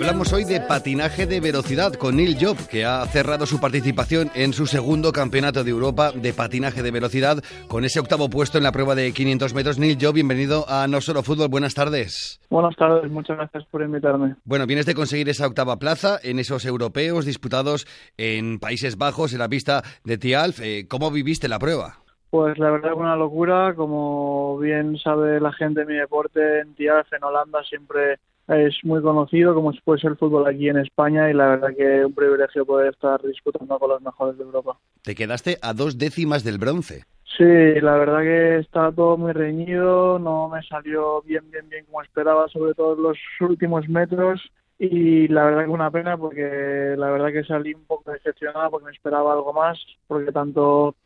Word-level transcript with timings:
Hablamos 0.00 0.32
hoy 0.32 0.44
de 0.44 0.62
patinaje 0.62 1.26
de 1.26 1.40
velocidad 1.40 1.92
con 1.92 2.16
Neil 2.16 2.34
Job, 2.40 2.56
que 2.70 2.86
ha 2.86 3.04
cerrado 3.04 3.44
su 3.44 3.60
participación 3.60 4.30
en 4.34 4.54
su 4.54 4.64
segundo 4.64 5.12
campeonato 5.12 5.62
de 5.62 5.70
Europa 5.70 6.10
de 6.12 6.32
patinaje 6.32 6.82
de 6.82 6.90
velocidad 6.90 7.44
con 7.68 7.84
ese 7.84 8.00
octavo 8.00 8.30
puesto 8.30 8.56
en 8.56 8.64
la 8.64 8.72
prueba 8.72 8.94
de 8.94 9.12
500 9.12 9.52
metros. 9.52 9.78
Neil 9.78 9.98
Job, 10.00 10.14
bienvenido 10.14 10.64
a 10.70 10.86
No 10.88 11.02
Solo 11.02 11.22
Fútbol. 11.22 11.48
Buenas 11.48 11.74
tardes. 11.74 12.40
Buenas 12.48 12.74
tardes, 12.76 13.10
muchas 13.10 13.36
gracias 13.36 13.66
por 13.66 13.82
invitarme. 13.82 14.36
Bueno, 14.44 14.66
vienes 14.66 14.86
de 14.86 14.94
conseguir 14.94 15.28
esa 15.28 15.46
octava 15.46 15.78
plaza 15.78 16.18
en 16.22 16.38
esos 16.38 16.64
europeos 16.64 17.26
disputados 17.26 17.86
en 18.16 18.58
Países 18.58 18.96
Bajos, 18.96 19.34
en 19.34 19.40
la 19.40 19.50
pista 19.50 19.82
de 20.04 20.16
Tialf. 20.16 20.60
Eh, 20.62 20.86
¿Cómo 20.88 21.10
viviste 21.10 21.46
la 21.46 21.58
prueba? 21.58 21.98
Pues 22.30 22.56
la 22.58 22.70
verdad 22.70 22.92
es 22.92 22.98
una 22.98 23.16
locura, 23.16 23.74
como 23.74 24.56
bien 24.56 24.96
sabe 24.96 25.40
la 25.40 25.52
gente 25.52 25.80
de 25.80 25.86
mi 25.86 25.96
deporte, 25.96 26.60
en 26.60 26.74
Tialf, 26.74 27.12
en 27.12 27.22
Holanda, 27.22 27.62
siempre 27.64 28.18
es 28.50 28.76
muy 28.82 29.00
conocido 29.00 29.54
como 29.54 29.72
puede 29.84 30.00
ser 30.00 30.12
el 30.12 30.16
fútbol 30.16 30.46
aquí 30.46 30.68
en 30.68 30.78
España 30.78 31.30
y 31.30 31.34
la 31.34 31.48
verdad 31.48 31.70
que 31.76 32.00
es 32.00 32.04
un 32.04 32.14
privilegio 32.14 32.66
poder 32.66 32.92
estar 32.92 33.22
disputando 33.22 33.78
con 33.78 33.90
los 33.90 34.02
mejores 34.02 34.36
de 34.38 34.44
Europa. 34.44 34.76
Te 35.02 35.14
quedaste 35.14 35.58
a 35.62 35.72
dos 35.72 35.98
décimas 35.98 36.42
del 36.44 36.58
bronce. 36.58 37.04
Sí, 37.36 37.80
la 37.80 37.96
verdad 37.96 38.20
que 38.20 38.58
está 38.58 38.92
todo 38.92 39.16
muy 39.16 39.32
reñido, 39.32 40.18
no 40.18 40.48
me 40.48 40.62
salió 40.64 41.22
bien, 41.22 41.48
bien, 41.50 41.68
bien 41.68 41.84
como 41.86 42.02
esperaba, 42.02 42.48
sobre 42.48 42.74
todo 42.74 42.96
en 42.96 43.02
los 43.02 43.18
últimos 43.40 43.88
metros 43.88 44.40
y 44.78 45.28
la 45.28 45.44
verdad 45.44 45.64
que 45.64 45.70
una 45.70 45.90
pena 45.90 46.16
porque 46.16 46.94
la 46.96 47.10
verdad 47.10 47.32
que 47.32 47.44
salí 47.44 47.74
un 47.74 47.84
poco 47.84 48.10
decepcionada 48.10 48.68
porque 48.68 48.86
me 48.86 48.92
esperaba 48.92 49.32
algo 49.32 49.52
más, 49.52 49.78
porque 50.06 50.32
tanto 50.32 50.96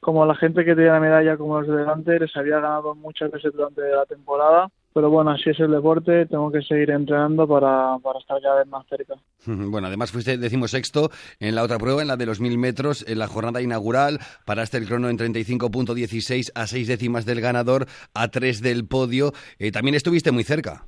como 0.00 0.26
la 0.26 0.34
gente 0.36 0.64
que 0.64 0.74
tenía 0.74 0.92
la 0.92 1.00
medalla 1.00 1.36
como 1.36 1.58
los 1.58 1.68
de 1.68 1.76
delante 1.76 2.20
les 2.20 2.36
había 2.36 2.60
ganado 2.60 2.94
muchas 2.94 3.30
veces 3.30 3.52
durante 3.52 3.80
la 3.80 4.04
temporada 4.04 4.68
pero 4.94 5.10
bueno, 5.10 5.32
así 5.32 5.50
es 5.50 5.58
el 5.58 5.72
deporte, 5.72 6.24
tengo 6.26 6.52
que 6.52 6.62
seguir 6.62 6.90
entrenando 6.90 7.48
para, 7.48 7.98
para 7.98 8.20
estar 8.20 8.40
cada 8.40 8.60
vez 8.60 8.68
más 8.68 8.86
cerca. 8.88 9.14
Bueno, 9.74 9.88
además 9.88 10.12
fuiste 10.12 10.38
decimosexto 10.38 11.10
en 11.40 11.56
la 11.56 11.64
otra 11.64 11.78
prueba, 11.78 12.00
en 12.00 12.08
la 12.08 12.16
de 12.16 12.26
los 12.26 12.40
mil 12.40 12.56
metros, 12.56 13.04
en 13.08 13.18
la 13.18 13.26
jornada 13.26 13.60
inaugural, 13.60 14.20
paraste 14.46 14.78
el 14.78 14.86
crono 14.86 15.08
en 15.08 15.18
35.16 15.18 16.52
a 16.54 16.66
seis 16.66 16.86
décimas 16.86 17.26
del 17.26 17.40
ganador, 17.40 17.86
a 18.14 18.28
tres 18.28 18.62
del 18.62 18.86
podio, 18.86 19.32
eh, 19.58 19.72
también 19.72 19.96
estuviste 19.96 20.30
muy 20.30 20.44
cerca. 20.44 20.86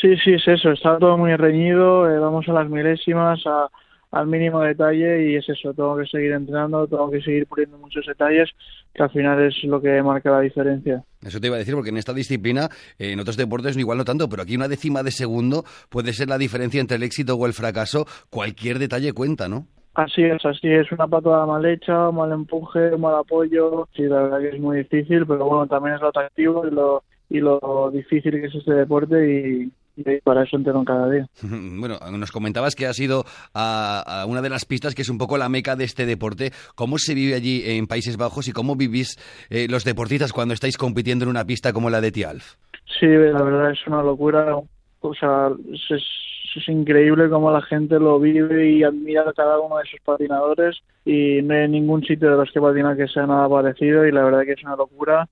Sí, 0.00 0.16
sí, 0.24 0.34
es 0.34 0.46
eso, 0.46 0.70
está 0.70 0.98
todo 0.98 1.18
muy 1.18 1.34
reñido, 1.34 2.08
eh, 2.08 2.18
vamos 2.18 2.48
a 2.48 2.52
las 2.52 2.68
milésimas, 2.68 3.44
a, 3.46 3.68
al 4.12 4.26
mínimo 4.26 4.60
detalle 4.60 5.30
y 5.30 5.36
es 5.36 5.48
eso, 5.48 5.72
tengo 5.72 5.96
que 5.96 6.06
seguir 6.06 6.32
entrenando, 6.32 6.86
tengo 6.86 7.10
que 7.10 7.22
seguir 7.22 7.46
puliendo 7.46 7.78
muchos 7.78 8.06
detalles 8.06 8.50
que 8.94 9.02
al 9.02 9.10
final 9.10 9.42
es 9.42 9.54
lo 9.64 9.80
que 9.80 10.02
marca 10.02 10.30
la 10.30 10.40
diferencia. 10.40 11.02
Eso 11.22 11.40
te 11.40 11.46
iba 11.46 11.56
a 11.56 11.58
decir, 11.58 11.74
porque 11.74 11.88
en 11.88 11.96
esta 11.96 12.12
disciplina, 12.12 12.68
eh, 12.98 13.12
en 13.12 13.20
otros 13.20 13.38
deportes 13.38 13.76
igual 13.78 13.96
no 13.96 14.04
tanto, 14.04 14.28
pero 14.28 14.42
aquí 14.42 14.54
una 14.54 14.68
décima 14.68 15.02
de 15.02 15.10
segundo 15.10 15.64
puede 15.88 16.12
ser 16.12 16.28
la 16.28 16.36
diferencia 16.36 16.80
entre 16.80 16.98
el 16.98 17.02
éxito 17.02 17.36
o 17.36 17.46
el 17.46 17.54
fracaso. 17.54 18.04
Cualquier 18.28 18.78
detalle 18.78 19.14
cuenta, 19.14 19.48
¿no? 19.48 19.66
Así 19.94 20.22
es, 20.22 20.44
así 20.44 20.68
es, 20.68 20.90
una 20.92 21.06
patada 21.06 21.46
mal 21.46 21.64
hecha, 21.64 22.10
mal 22.10 22.32
empuje, 22.32 22.96
mal 22.98 23.14
apoyo. 23.14 23.88
Sí, 23.94 24.02
la 24.02 24.22
verdad 24.22 24.40
que 24.40 24.56
es 24.56 24.60
muy 24.60 24.78
difícil, 24.78 25.26
pero 25.26 25.46
bueno, 25.46 25.66
también 25.66 25.96
es 25.96 26.02
lo 26.02 26.08
atractivo 26.08 26.66
y 26.66 26.70
lo, 26.70 27.02
y 27.30 27.40
lo 27.40 27.90
difícil 27.92 28.32
que 28.32 28.46
es 28.46 28.54
este 28.54 28.74
deporte 28.74 29.16
y, 29.30 29.72
y 29.96 30.20
para 30.20 30.44
eso 30.44 30.56
entreno 30.56 30.84
cada 30.84 31.10
día. 31.10 31.26
Bueno, 31.82 31.98
nos 32.16 32.30
comentabas 32.30 32.74
que 32.74 32.86
has 32.86 32.98
ido 33.00 33.24
a, 33.54 34.24
una 34.28 34.40
de 34.40 34.48
las 34.48 34.64
pistas 34.64 34.94
que 34.94 35.02
es 35.02 35.08
un 35.08 35.18
poco 35.18 35.36
la 35.36 35.48
meca 35.48 35.76
de 35.76 35.84
este 35.84 36.06
deporte. 36.06 36.52
¿Cómo 36.74 36.98
se 36.98 37.14
vive 37.14 37.34
allí 37.34 37.62
en 37.64 37.86
Países 37.86 38.16
Bajos 38.16 38.48
y 38.48 38.52
cómo 38.52 38.76
vivís 38.76 39.16
eh, 39.50 39.66
los 39.68 39.84
deportistas 39.84 40.32
cuando 40.32 40.54
estáis 40.54 40.76
compitiendo 40.76 41.24
en 41.24 41.30
una 41.30 41.44
pista 41.44 41.72
como 41.72 41.90
la 41.90 42.00
de 42.00 42.12
Tialf? 42.12 42.54
Sí, 43.00 43.06
la 43.06 43.42
verdad 43.42 43.72
es 43.72 43.86
una 43.86 44.02
locura. 44.02 44.56
O 45.00 45.14
sea, 45.14 45.50
es, 45.72 46.02
es 46.56 46.68
increíble 46.68 47.28
cómo 47.28 47.50
la 47.50 47.62
gente 47.62 47.98
lo 47.98 48.20
vive 48.20 48.70
y 48.70 48.82
admira 48.82 49.22
a 49.22 49.32
cada 49.32 49.58
uno 49.58 49.78
de 49.78 49.84
sus 49.90 50.00
patinadores 50.00 50.78
y 51.04 51.42
no 51.42 51.54
hay 51.54 51.68
ningún 51.68 52.04
sitio 52.04 52.30
de 52.30 52.36
los 52.36 52.50
que 52.52 52.60
patina 52.60 52.96
que 52.96 53.08
sea 53.08 53.26
nada 53.26 53.48
parecido 53.48 54.06
y 54.06 54.12
la 54.12 54.22
verdad 54.22 54.42
que 54.44 54.52
es 54.52 54.62
una 54.62 54.76
locura 54.76 55.28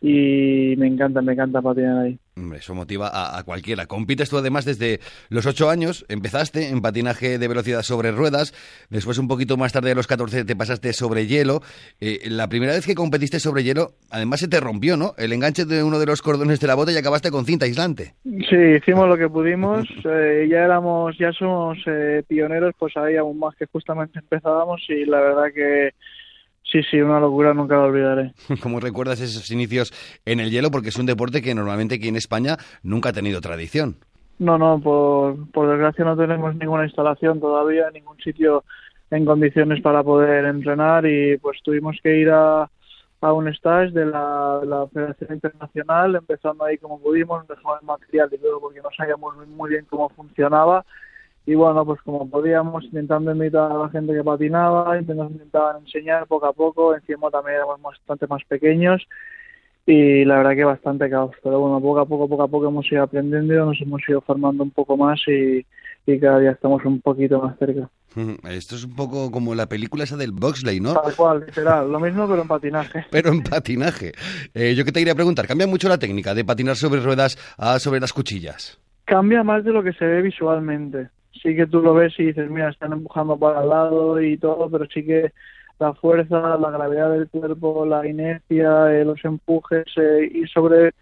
y 0.00 0.74
me 0.78 0.86
encanta, 0.86 1.20
me 1.20 1.34
encanta 1.34 1.60
patinar 1.60 2.06
ahí. 2.06 2.18
Eso 2.56 2.74
motiva 2.74 3.10
a, 3.12 3.42
cualquiera. 3.44 3.84
Compites 3.86 4.30
tú 4.30 4.38
además 4.38 4.64
desde 4.64 5.00
los 5.28 5.44
8 5.44 5.68
años, 5.68 6.06
empezaste 6.08 6.68
en 6.68 6.80
patinaje 6.80 7.38
de 7.38 7.48
velocidad 7.48 7.82
sobre 7.82 8.12
ruedas, 8.12 8.54
después 8.88 9.18
un 9.18 9.28
poquito 9.28 9.58
más 9.58 9.72
tarde 9.74 9.92
a 9.92 9.94
los 9.94 10.06
14 10.06 10.44
te 10.44 10.56
pasaste 10.56 10.94
sobre 10.94 11.26
hielo. 11.26 11.60
Eh, 12.00 12.20
la 12.30 12.48
primera 12.48 12.72
vez 12.72 12.86
que 12.86 12.94
competiste 12.94 13.40
sobre 13.40 13.62
hielo, 13.62 13.90
además 14.10 14.40
se 14.40 14.48
te 14.48 14.58
rompió, 14.58 14.96
¿no? 14.96 15.12
El 15.18 15.34
enganche 15.34 15.66
de 15.66 15.82
uno 15.82 15.98
de 15.98 16.06
los 16.06 16.22
cordones 16.22 16.60
de 16.60 16.66
la 16.66 16.76
bota 16.76 16.92
y 16.92 16.96
acabaste 16.96 17.30
con 17.30 17.44
cinta 17.44 17.66
aislante. 17.66 18.14
Sí, 18.24 18.56
hicimos 18.78 19.06
lo 19.06 19.18
que 19.18 19.28
pudimos, 19.28 19.86
eh, 20.04 20.48
ya 20.50 20.64
éramos, 20.64 21.18
ya 21.18 21.32
somos 21.32 21.76
eh, 21.86 22.22
pioneros, 22.26 22.74
pues 22.78 22.96
ahí 22.96 23.16
aún 23.16 23.38
más 23.38 23.54
que 23.56 23.66
justamente 23.66 24.18
empezábamos 24.18 24.80
y 24.88 25.04
la 25.04 25.20
verdad 25.20 25.52
que 25.54 25.90
Sí, 26.62 26.82
sí, 26.88 27.00
una 27.00 27.18
locura, 27.18 27.52
nunca 27.52 27.74
lo 27.76 27.84
olvidaré. 27.84 28.32
¿Cómo 28.62 28.80
recuerdas 28.80 29.20
esos 29.20 29.50
inicios 29.50 29.92
en 30.24 30.40
el 30.40 30.50
hielo? 30.50 30.70
Porque 30.70 30.90
es 30.90 30.98
un 30.98 31.06
deporte 31.06 31.42
que 31.42 31.54
normalmente 31.54 31.96
aquí 31.96 32.08
en 32.08 32.16
España 32.16 32.56
nunca 32.82 33.08
ha 33.08 33.12
tenido 33.12 33.40
tradición. 33.40 33.96
No, 34.38 34.56
no, 34.56 34.80
por, 34.80 35.50
por 35.50 35.68
desgracia 35.68 36.04
no 36.04 36.16
tenemos 36.16 36.54
ninguna 36.56 36.84
instalación 36.84 37.40
todavía, 37.40 37.90
ningún 37.90 38.16
sitio 38.18 38.64
en 39.10 39.24
condiciones 39.24 39.82
para 39.82 40.02
poder 40.02 40.44
entrenar 40.46 41.04
y 41.04 41.36
pues 41.38 41.58
tuvimos 41.62 41.96
que 42.02 42.16
ir 42.16 42.30
a, 42.30 42.70
a 43.20 43.32
un 43.32 43.48
stage 43.48 43.90
de 43.90 44.06
la, 44.06 44.60
la, 44.64 44.86
Federación 44.88 45.34
Internacional, 45.34 46.16
empezando 46.16 46.64
ahí 46.64 46.78
como 46.78 47.00
pudimos, 47.00 47.46
dejamos 47.46 47.80
el 47.80 47.86
material 47.86 48.30
y 48.32 48.38
todo 48.38 48.60
porque 48.60 48.80
no 48.80 48.88
sabíamos 48.96 49.46
muy 49.48 49.70
bien 49.70 49.86
cómo 49.90 50.08
funcionaba 50.10 50.86
y 51.46 51.54
bueno, 51.54 51.84
pues 51.84 52.00
como 52.02 52.28
podíamos, 52.28 52.84
intentando 52.84 53.32
invitar 53.32 53.72
a 53.72 53.78
la 53.78 53.88
gente 53.88 54.12
que 54.12 54.22
patinaba, 54.22 54.98
intentando 54.98 55.32
intentar 55.32 55.76
enseñar 55.80 56.26
poco 56.26 56.46
a 56.46 56.52
poco, 56.52 56.94
encima 56.94 57.30
también 57.30 57.56
éramos 57.56 57.80
bastante 57.82 58.26
más 58.26 58.42
pequeños 58.44 59.06
y 59.86 60.24
la 60.24 60.36
verdad 60.36 60.54
que 60.54 60.64
bastante 60.64 61.08
caos, 61.08 61.32
pero 61.42 61.58
bueno, 61.58 61.80
poco 61.80 62.00
a 62.00 62.06
poco, 62.06 62.28
poco 62.28 62.42
a 62.42 62.48
poco 62.48 62.68
hemos 62.68 62.92
ido 62.92 63.02
aprendiendo, 63.02 63.66
nos 63.66 63.80
hemos 63.80 64.00
ido 64.08 64.20
formando 64.20 64.62
un 64.62 64.70
poco 64.70 64.96
más 64.96 65.20
y, 65.26 65.64
cada 66.20 66.40
día 66.40 66.50
estamos 66.50 66.84
un 66.84 67.00
poquito 67.00 67.40
más 67.40 67.56
cerca. 67.56 67.88
Esto 68.50 68.74
es 68.74 68.84
un 68.84 68.96
poco 68.96 69.30
como 69.30 69.54
la 69.54 69.68
película 69.68 70.02
esa 70.02 70.16
del 70.16 70.32
Boxley, 70.32 70.80
¿no? 70.80 70.92
Tal 70.94 71.14
cual, 71.14 71.44
literal, 71.46 71.90
lo 71.90 72.00
mismo 72.00 72.26
pero 72.28 72.42
en 72.42 72.48
patinaje. 72.48 73.04
Pero 73.12 73.30
en 73.30 73.44
patinaje. 73.44 74.10
Eh, 74.52 74.74
yo 74.74 74.84
que 74.84 74.90
te 74.90 74.98
quería 74.98 75.14
preguntar, 75.14 75.46
¿cambia 75.46 75.68
mucho 75.68 75.88
la 75.88 75.98
técnica 75.98 76.34
de 76.34 76.44
patinar 76.44 76.74
sobre 76.74 77.00
ruedas 77.00 77.38
a 77.56 77.78
sobre 77.78 78.00
las 78.00 78.12
cuchillas? 78.12 78.80
Cambia 79.04 79.44
más 79.44 79.64
de 79.64 79.70
lo 79.70 79.84
que 79.84 79.92
se 79.92 80.04
ve 80.04 80.20
visualmente 80.20 81.10
sí 81.32 81.54
que 81.54 81.66
tú 81.66 81.80
lo 81.80 81.94
ves 81.94 82.14
y 82.18 82.26
dices, 82.26 82.50
mira, 82.50 82.70
están 82.70 82.92
empujando 82.92 83.38
para 83.38 83.62
el 83.62 83.68
lado 83.68 84.20
y 84.20 84.36
todo, 84.36 84.68
pero 84.70 84.86
sí 84.86 85.04
que 85.04 85.32
la 85.78 85.94
fuerza, 85.94 86.58
la 86.58 86.70
gravedad 86.70 87.10
del 87.10 87.28
cuerpo, 87.28 87.86
la 87.86 88.06
inercia, 88.06 88.92
eh, 88.92 89.04
los 89.04 89.24
empujes, 89.24 89.86
eh, 89.96 90.30
ir 90.30 90.48
sobre 90.48 90.92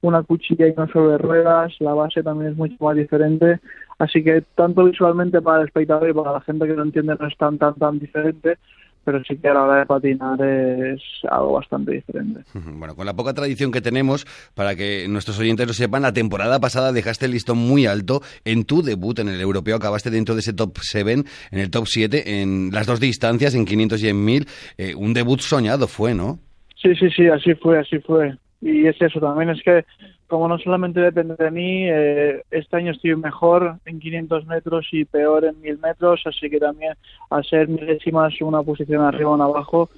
una 0.00 0.22
cuchilla 0.22 0.68
y 0.68 0.74
no 0.74 0.86
sobre 0.88 1.18
ruedas, 1.18 1.72
la 1.80 1.92
base 1.92 2.22
también 2.22 2.52
es 2.52 2.56
mucho 2.56 2.76
más 2.80 2.96
diferente, 2.96 3.58
así 3.98 4.22
que 4.22 4.42
tanto 4.54 4.84
visualmente 4.84 5.42
para 5.42 5.62
el 5.62 5.66
espectador 5.66 6.08
y 6.08 6.12
para 6.12 6.32
la 6.32 6.40
gente 6.40 6.66
que 6.66 6.74
no 6.74 6.84
entiende 6.84 7.16
no 7.18 7.26
es 7.26 7.36
tan 7.36 7.58
tan 7.58 7.74
tan 7.74 7.98
diferente, 7.98 8.58
pero 9.08 9.24
sí 9.24 9.38
que 9.38 9.48
a 9.48 9.54
la 9.54 9.62
hora 9.62 9.78
de 9.78 9.86
patinar 9.86 10.38
es 10.42 11.00
algo 11.30 11.54
bastante 11.54 11.92
diferente. 11.92 12.42
Bueno, 12.78 12.94
con 12.94 13.06
la 13.06 13.14
poca 13.14 13.32
tradición 13.32 13.72
que 13.72 13.80
tenemos, 13.80 14.26
para 14.54 14.76
que 14.76 15.06
nuestros 15.08 15.38
oyentes 15.40 15.66
lo 15.66 15.72
sepan, 15.72 16.02
la 16.02 16.12
temporada 16.12 16.60
pasada 16.60 16.92
dejaste 16.92 17.24
el 17.24 17.32
listón 17.32 17.56
muy 17.56 17.86
alto 17.86 18.20
en 18.44 18.64
tu 18.64 18.82
debut 18.82 19.18
en 19.18 19.28
el 19.28 19.40
europeo, 19.40 19.76
acabaste 19.76 20.10
dentro 20.10 20.34
de 20.34 20.40
ese 20.40 20.52
top 20.52 20.76
7, 20.78 21.12
en 21.12 21.58
el 21.58 21.70
top 21.70 21.86
7, 21.86 22.42
en 22.42 22.70
las 22.70 22.86
dos 22.86 23.00
distancias, 23.00 23.54
en 23.54 23.64
500 23.64 24.02
y 24.02 24.08
en 24.08 24.24
1000. 24.24 24.46
Eh, 24.76 24.94
un 24.94 25.14
debut 25.14 25.40
soñado 25.40 25.88
fue, 25.88 26.14
¿no? 26.14 26.38
Sí, 26.76 26.94
sí, 26.94 27.08
sí, 27.08 27.28
así 27.28 27.54
fue, 27.54 27.78
así 27.78 27.98
fue. 28.00 28.36
Y 28.60 28.86
es 28.86 29.00
eso, 29.00 29.20
también 29.20 29.48
es 29.48 29.62
que 29.62 29.86
como 30.28 30.46
no 30.46 30.58
solamente 30.58 31.00
depende 31.00 31.34
de 31.36 31.50
mí, 31.50 31.88
eh, 31.88 32.42
este 32.50 32.76
año 32.76 32.92
estoy 32.92 33.16
mejor 33.16 33.78
en 33.86 33.98
500 33.98 34.46
metros 34.46 34.86
y 34.92 35.04
peor 35.04 35.46
en 35.46 35.60
1000 35.60 35.78
metros, 35.78 36.20
así 36.26 36.50
que 36.50 36.58
también 36.58 36.92
al 37.30 37.44
ser 37.44 37.68
milésimas 37.68 38.34
una 38.42 38.62
posición 38.62 39.02
arriba 39.02 39.30
o 39.30 39.42
abajo, 39.42 39.88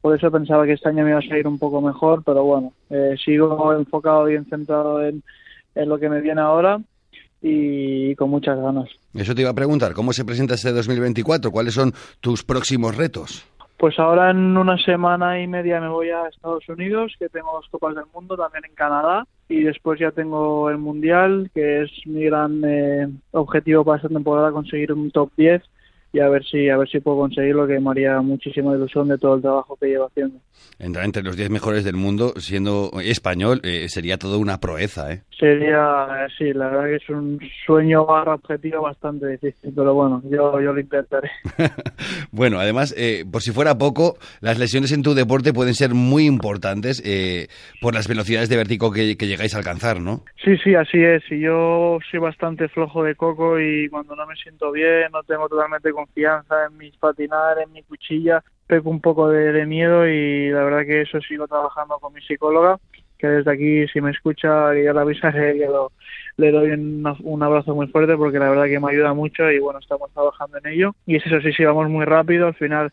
por 0.00 0.16
eso 0.16 0.30
pensaba 0.30 0.64
que 0.64 0.72
este 0.72 0.88
año 0.88 1.04
me 1.04 1.10
iba 1.10 1.18
a 1.18 1.22
salir 1.22 1.46
un 1.46 1.58
poco 1.58 1.82
mejor, 1.82 2.22
pero 2.24 2.44
bueno, 2.44 2.72
eh, 2.88 3.16
sigo 3.22 3.74
enfocado 3.74 4.30
y 4.30 4.42
centrado 4.44 5.04
en, 5.04 5.22
en 5.74 5.88
lo 5.88 5.98
que 5.98 6.08
me 6.08 6.20
viene 6.20 6.40
ahora 6.40 6.80
y 7.42 8.14
con 8.14 8.30
muchas 8.30 8.58
ganas. 8.58 8.88
Eso 9.12 9.34
te 9.34 9.42
iba 9.42 9.50
a 9.50 9.54
preguntar, 9.54 9.92
¿cómo 9.92 10.12
se 10.12 10.24
presenta 10.24 10.54
este 10.54 10.72
2024? 10.72 11.50
¿Cuáles 11.50 11.74
son 11.74 11.92
tus 12.20 12.44
próximos 12.44 12.96
retos? 12.96 13.44
Pues 13.80 13.98
ahora 13.98 14.30
en 14.30 14.58
una 14.58 14.76
semana 14.76 15.40
y 15.40 15.46
media 15.46 15.80
me 15.80 15.88
voy 15.88 16.10
a 16.10 16.28
Estados 16.28 16.68
Unidos, 16.68 17.14
que 17.18 17.30
tengo 17.30 17.50
dos 17.52 17.66
Copas 17.70 17.94
del 17.94 18.04
Mundo, 18.12 18.36
también 18.36 18.66
en 18.66 18.74
Canadá, 18.74 19.26
y 19.48 19.62
después 19.62 19.98
ya 19.98 20.10
tengo 20.10 20.68
el 20.68 20.76
Mundial, 20.76 21.50
que 21.54 21.84
es 21.84 21.90
mi 22.04 22.24
gran 22.24 22.62
eh, 22.62 23.08
objetivo 23.30 23.82
para 23.82 23.96
esta 23.96 24.10
temporada, 24.10 24.52
conseguir 24.52 24.92
un 24.92 25.10
top 25.10 25.30
10 25.34 25.62
y 26.12 26.20
a 26.20 26.28
ver 26.28 26.44
si 26.44 26.68
a 26.68 26.76
ver 26.76 26.88
si 26.88 27.00
puedo 27.00 27.18
conseguirlo 27.18 27.66
que 27.66 27.78
me 27.78 27.90
haría 27.90 28.20
muchísima 28.20 28.74
ilusión 28.74 29.08
de 29.08 29.18
todo 29.18 29.36
el 29.36 29.42
trabajo 29.42 29.76
que 29.76 29.86
llevo 29.86 30.06
haciendo. 30.06 30.40
Entrar 30.78 31.04
entre 31.04 31.22
los 31.22 31.36
10 31.36 31.50
mejores 31.50 31.84
del 31.84 31.96
mundo 31.96 32.32
siendo 32.36 32.90
español 33.02 33.60
eh, 33.64 33.86
sería 33.88 34.18
todo 34.18 34.38
una 34.38 34.60
proeza, 34.60 35.12
¿eh? 35.12 35.22
Sería, 35.38 36.06
sí, 36.36 36.52
la 36.52 36.68
verdad 36.68 36.84
que 36.84 36.96
es 36.96 37.08
un 37.08 37.40
sueño 37.64 38.04
barra 38.04 38.34
objetivo 38.34 38.82
bastante 38.82 39.26
difícil, 39.26 39.72
pero 39.74 39.94
bueno, 39.94 40.22
yo, 40.24 40.60
yo 40.60 40.72
lo 40.72 40.80
intentaré. 40.80 41.30
bueno, 42.30 42.58
además, 42.58 42.94
eh, 42.96 43.24
por 43.30 43.40
si 43.40 43.50
fuera 43.50 43.78
poco, 43.78 44.18
las 44.40 44.58
lesiones 44.58 44.92
en 44.92 45.02
tu 45.02 45.14
deporte 45.14 45.54
pueden 45.54 45.74
ser 45.74 45.94
muy 45.94 46.26
importantes 46.26 47.02
eh, 47.06 47.48
por 47.80 47.94
las 47.94 48.06
velocidades 48.06 48.50
de 48.50 48.56
vértigo 48.56 48.92
que, 48.92 49.16
que, 49.16 49.26
llegáis 49.26 49.54
a 49.54 49.58
alcanzar, 49.58 50.00
¿no? 50.00 50.24
Sí, 50.44 50.56
sí, 50.62 50.74
así 50.74 51.02
es. 51.02 51.22
Y 51.30 51.40
yo 51.40 51.98
soy 52.10 52.20
bastante 52.20 52.68
flojo 52.68 53.02
de 53.02 53.14
coco 53.14 53.58
y 53.58 53.88
cuando 53.88 54.14
no 54.16 54.26
me 54.26 54.36
siento 54.36 54.72
bien, 54.72 55.10
no 55.12 55.22
tengo 55.22 55.48
totalmente 55.48 55.90
confianza 56.04 56.66
en 56.66 56.76
mis 56.76 56.96
patinar, 56.96 57.58
en 57.58 57.72
mi 57.72 57.82
cuchilla, 57.82 58.42
peco 58.66 58.90
un 58.90 59.00
poco 59.00 59.28
de, 59.28 59.66
miedo 59.66 60.06
y 60.06 60.50
la 60.50 60.62
verdad 60.62 60.86
que 60.86 61.02
eso 61.02 61.20
sigo 61.20 61.46
trabajando 61.46 61.98
con 61.98 62.12
mi 62.12 62.20
psicóloga, 62.22 62.78
que 63.18 63.26
desde 63.26 63.52
aquí 63.52 63.88
si 63.88 64.00
me 64.00 64.10
escucha 64.10 64.74
ya 64.74 64.92
la 64.92 65.02
avisaré 65.02 65.58
que 65.58 65.68
le 66.36 66.52
doy 66.52 66.70
un 66.70 67.42
abrazo 67.42 67.74
muy 67.74 67.88
fuerte 67.88 68.16
porque 68.16 68.38
la 68.38 68.48
verdad 68.48 68.66
que 68.66 68.80
me 68.80 68.90
ayuda 68.92 69.12
mucho 69.12 69.50
y 69.50 69.58
bueno, 69.58 69.80
estamos 69.80 70.10
trabajando 70.12 70.58
en 70.58 70.72
ello. 70.72 70.94
Y 71.04 71.16
es 71.16 71.26
eso, 71.26 71.40
sí, 71.40 71.52
sí, 71.52 71.64
vamos 71.64 71.88
muy 71.90 72.04
rápido, 72.04 72.46
al 72.46 72.54
final 72.54 72.92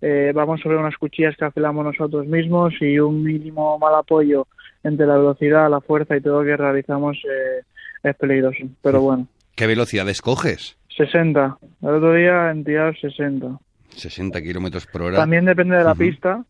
eh, 0.00 0.32
vamos 0.34 0.60
sobre 0.60 0.78
unas 0.78 0.96
cuchillas 0.96 1.36
que 1.36 1.44
afilamos 1.44 1.84
nosotros 1.84 2.26
mismos 2.26 2.72
y 2.80 2.98
un 2.98 3.22
mínimo 3.22 3.78
mal 3.78 3.94
apoyo 3.94 4.46
entre 4.82 5.06
la 5.06 5.16
velocidad, 5.16 5.70
la 5.70 5.80
fuerza 5.80 6.16
y 6.16 6.20
todo 6.20 6.42
lo 6.42 6.46
que 6.46 6.56
realizamos 6.56 7.16
eh, 7.24 7.62
es 8.02 8.16
peligroso, 8.16 8.64
pero 8.82 9.02
bueno. 9.02 9.26
¿Qué 9.54 9.66
velocidad 9.66 10.08
escoges? 10.08 10.77
60. 10.98 11.58
El 11.82 11.88
otro 11.88 12.12
día 12.12 12.50
en 12.50 12.64
tirar 12.64 12.94
60. 12.98 13.58
60 13.96 14.42
kilómetros 14.42 14.86
por 14.86 15.02
hora. 15.02 15.16
También 15.16 15.46
depende 15.46 15.76
de 15.76 15.84
la 15.84 15.94
pista. 15.94 16.44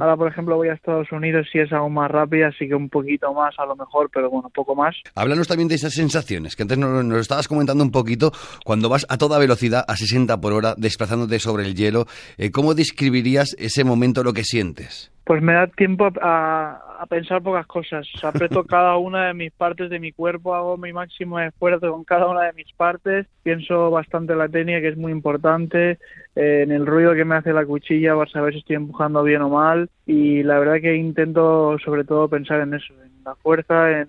Ahora, 0.00 0.16
por 0.16 0.28
ejemplo, 0.28 0.56
voy 0.56 0.68
a 0.68 0.72
Estados 0.72 1.12
Unidos 1.12 1.46
y 1.54 1.60
es 1.60 1.72
aún 1.72 1.94
más 1.94 2.10
rápida, 2.10 2.48
así 2.48 2.66
que 2.66 2.74
un 2.74 2.88
poquito 2.88 3.32
más 3.32 3.54
a 3.56 3.64
lo 3.66 3.76
mejor, 3.76 4.10
pero 4.12 4.28
bueno, 4.28 4.50
poco 4.50 4.74
más. 4.74 4.96
Háblanos 5.14 5.46
también 5.46 5.68
de 5.68 5.76
esas 5.76 5.94
sensaciones, 5.94 6.56
que 6.56 6.62
antes 6.62 6.76
nos, 6.76 7.04
nos, 7.04 7.20
estabas 7.20 7.46
comentando 7.46 7.84
un 7.84 7.92
poquito, 7.92 8.32
cuando 8.64 8.88
vas 8.88 9.06
a 9.08 9.16
toda 9.16 9.38
velocidad, 9.38 9.84
a 9.86 9.96
60 9.96 10.40
por 10.40 10.54
hora, 10.54 10.74
desplazándote 10.76 11.38
sobre 11.38 11.66
el 11.66 11.76
hielo, 11.76 12.06
eh, 12.36 12.50
¿cómo 12.50 12.74
describirías 12.74 13.54
ese 13.60 13.84
momento, 13.84 14.24
lo 14.24 14.32
que 14.32 14.42
sientes? 14.42 15.12
Pues 15.24 15.42
me 15.42 15.52
da 15.52 15.66
tiempo 15.68 16.08
a, 16.20 16.90
a 17.00 17.06
pensar 17.06 17.42
pocas 17.42 17.66
cosas. 17.66 18.06
Aprieto 18.22 18.62
cada 18.68 18.98
una 18.98 19.28
de 19.28 19.34
mis 19.34 19.52
partes 19.52 19.88
de 19.88 19.98
mi 19.98 20.12
cuerpo, 20.12 20.54
hago 20.54 20.76
mi 20.76 20.92
máximo 20.92 21.40
esfuerzo 21.40 21.90
con 21.90 22.04
cada 22.04 22.26
una 22.26 22.42
de 22.42 22.52
mis 22.52 22.70
partes, 22.74 23.26
pienso 23.42 23.90
bastante 23.90 24.34
en 24.34 24.38
la 24.38 24.48
técnica, 24.50 24.82
que 24.82 24.88
es 24.88 24.98
muy 24.98 25.10
importante, 25.10 25.92
eh, 26.36 26.62
en 26.62 26.70
el 26.70 26.84
ruido 26.84 27.14
que 27.14 27.24
me 27.24 27.36
hace 27.36 27.54
la 27.54 27.64
cuchilla 27.64 28.14
para 28.14 28.30
saber 28.30 28.52
si 28.52 28.58
estoy 28.58 28.76
empujando 28.76 29.22
bien 29.22 29.40
o 29.40 29.48
mal, 29.48 29.88
y 30.06 30.42
la 30.42 30.58
verdad 30.58 30.82
que 30.82 30.94
intento 30.94 31.78
sobre 31.82 32.04
todo 32.04 32.28
pensar 32.28 32.60
en 32.60 32.74
eso, 32.74 32.92
en 33.02 33.24
la 33.24 33.34
fuerza, 33.36 33.98
en, 33.98 34.08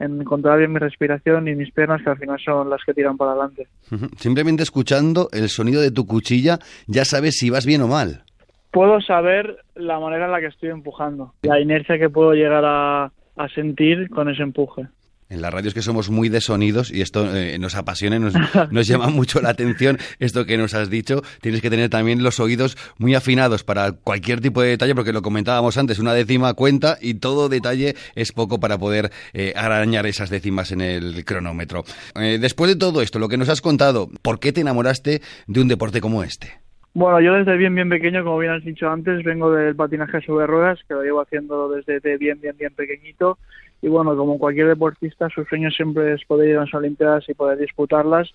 en 0.00 0.24
controlar 0.24 0.58
bien 0.58 0.72
mi 0.72 0.80
respiración 0.80 1.46
y 1.46 1.54
mis 1.54 1.72
piernas, 1.72 2.02
que 2.02 2.10
al 2.10 2.18
final 2.18 2.40
son 2.44 2.68
las 2.70 2.80
que 2.84 2.92
tiran 2.92 3.16
para 3.16 3.30
adelante. 3.30 3.68
Simplemente 4.16 4.64
escuchando 4.64 5.28
el 5.32 5.48
sonido 5.48 5.80
de 5.80 5.92
tu 5.92 6.08
cuchilla, 6.08 6.58
ya 6.88 7.04
sabes 7.04 7.36
si 7.36 7.50
vas 7.50 7.66
bien 7.66 7.82
o 7.82 7.86
mal 7.86 8.24
puedo 8.72 9.00
saber 9.00 9.58
la 9.76 10.00
manera 10.00 10.24
en 10.24 10.32
la 10.32 10.40
que 10.40 10.46
estoy 10.46 10.70
empujando, 10.70 11.34
la 11.42 11.60
inercia 11.60 11.98
que 11.98 12.10
puedo 12.10 12.32
llegar 12.32 12.64
a, 12.66 13.12
sentir 13.54 14.08
con 14.08 14.28
ese 14.28 14.42
empuje. 14.42 14.86
En 15.28 15.40
la 15.40 15.50
radio 15.50 15.68
es 15.68 15.74
que 15.74 15.82
somos 15.82 16.10
muy 16.10 16.28
de 16.28 16.40
sonidos 16.40 16.92
y 16.92 17.00
esto 17.00 17.34
eh, 17.34 17.58
nos 17.58 17.74
apasiona, 17.74 18.18
nos, 18.18 18.34
nos 18.70 18.86
llama 18.86 19.08
mucho 19.08 19.40
la 19.40 19.48
atención 19.48 19.98
esto 20.20 20.44
que 20.44 20.58
nos 20.58 20.74
has 20.74 20.90
dicho. 20.90 21.22
Tienes 21.40 21.60
que 21.60 21.70
tener 21.70 21.88
también 21.88 22.22
los 22.22 22.38
oídos 22.38 22.76
muy 22.98 23.14
afinados 23.14 23.64
para 23.64 23.92
cualquier 23.92 24.40
tipo 24.40 24.62
de 24.62 24.68
detalle, 24.68 24.94
porque 24.94 25.12
lo 25.12 25.22
comentábamos 25.22 25.76
antes, 25.78 25.98
una 25.98 26.12
décima 26.12 26.54
cuenta 26.54 26.98
y 27.00 27.14
todo 27.14 27.48
detalle 27.48 27.96
es 28.14 28.32
poco 28.32 28.60
para 28.60 28.78
poder 28.78 29.10
eh, 29.32 29.54
arañar 29.56 30.06
esas 30.06 30.30
décimas 30.30 30.70
en 30.70 30.82
el 30.82 31.24
cronómetro. 31.24 31.84
Eh, 32.14 32.38
después 32.38 32.70
de 32.70 32.76
todo 32.76 33.02
esto, 33.02 33.18
lo 33.18 33.28
que 33.28 33.38
nos 33.38 33.48
has 33.48 33.62
contado, 33.62 34.08
¿por 34.20 34.38
qué 34.38 34.52
te 34.52 34.60
enamoraste 34.60 35.22
de 35.46 35.60
un 35.60 35.68
deporte 35.68 36.00
como 36.00 36.22
este? 36.22 36.61
Bueno, 36.94 37.20
yo 37.20 37.32
desde 37.32 37.56
bien, 37.56 37.74
bien 37.74 37.88
pequeño, 37.88 38.22
como 38.22 38.38
bien 38.38 38.52
has 38.52 38.64
dicho 38.64 38.90
antes, 38.90 39.24
vengo 39.24 39.50
del 39.50 39.74
patinaje 39.74 40.20
sobre 40.20 40.46
ruedas, 40.46 40.78
que 40.86 40.92
lo 40.92 41.02
llevo 41.02 41.22
haciendo 41.22 41.70
desde 41.70 42.18
bien, 42.18 42.38
bien, 42.38 42.54
bien 42.58 42.74
pequeñito. 42.74 43.38
Y 43.80 43.88
bueno, 43.88 44.14
como 44.14 44.38
cualquier 44.38 44.68
deportista, 44.68 45.30
su 45.30 45.44
sueño 45.46 45.70
siempre 45.70 46.12
es 46.12 46.24
poder 46.26 46.50
ir 46.50 46.56
a 46.58 46.60
las 46.60 46.74
Olimpiadas 46.74 47.26
y 47.30 47.34
poder 47.34 47.58
disputarlas. 47.58 48.30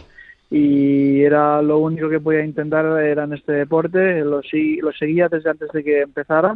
Y 0.50 1.22
era 1.22 1.62
lo 1.62 1.78
único 1.78 2.10
que 2.10 2.20
podía 2.20 2.44
intentar 2.44 2.86
era 3.00 3.26
en 3.26 3.34
este 3.34 3.52
deporte. 3.52 4.22
Lo, 4.22 4.42
lo 4.42 4.92
seguía 4.94 5.30
desde 5.30 5.50
antes 5.52 5.72
de 5.72 5.84
que 5.84 6.02
empezara. 6.02 6.56